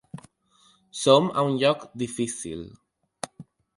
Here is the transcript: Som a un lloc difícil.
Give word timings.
Som 1.01 1.29
a 1.41 1.43
un 1.49 1.53
lloc 1.65 1.85
difícil. 2.05 2.65